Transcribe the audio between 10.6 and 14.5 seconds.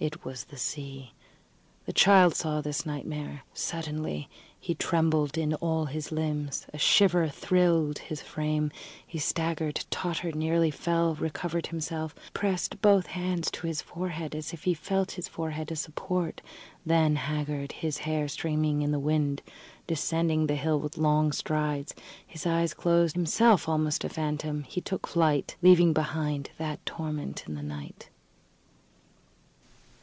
fell, recovered himself, pressed both hands to his forehead,